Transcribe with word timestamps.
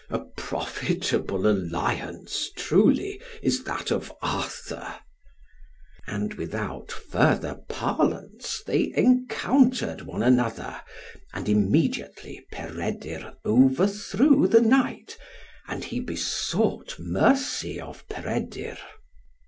"A 0.09 0.17
profitable 0.21 1.45
alliance, 1.47 2.49
truly, 2.57 3.21
is 3.43 3.63
that 3.65 3.91
of 3.91 4.11
Arthur." 4.23 4.95
And 6.07 6.33
without 6.33 6.91
further 6.91 7.59
parlance, 7.69 8.63
they 8.65 8.91
encountered 8.95 10.01
one 10.01 10.23
another, 10.23 10.81
and 11.35 11.47
immediately 11.47 12.43
Peredur 12.51 13.35
overthrew 13.45 14.47
the 14.47 14.61
knight, 14.61 15.19
and 15.67 15.83
he 15.83 15.99
besought 15.99 16.95
mercy 16.97 17.79
of 17.79 18.07
Peredur. 18.09 18.79